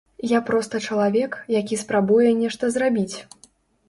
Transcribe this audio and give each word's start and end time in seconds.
Я 0.29 0.39
проста 0.45 0.79
чалавек, 0.93 1.37
які 1.55 1.77
спрабуе 1.81 2.31
нешта 2.39 2.71
зрабіць. 2.77 3.17